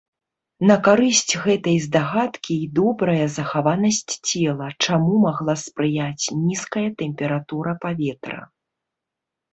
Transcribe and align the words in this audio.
На 0.69 0.75
карысць 0.85 1.33
гэтай 1.43 1.75
здагадкі 1.85 2.53
і 2.63 2.69
добрая 2.79 3.27
захаванасць 3.37 4.13
цела, 4.31 4.71
чаму 4.87 5.13
магла 5.27 5.55
спрыяць 5.65 6.25
нізкая 6.47 6.87
тэмпература 7.03 7.71
паветра. 7.85 8.39